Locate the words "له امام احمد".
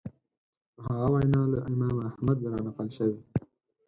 1.51-2.37